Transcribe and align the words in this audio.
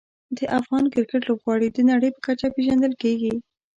د 0.37 0.39
افغان 0.59 0.83
کرکټ 0.93 1.21
لوبغاړي 1.29 1.67
د 1.71 1.79
نړۍ 1.89 2.09
په 2.13 2.21
کچه 2.27 2.47
پېژندل 2.55 2.93
کېږي. 3.03 3.33